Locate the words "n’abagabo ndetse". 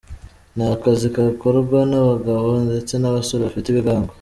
1.89-2.93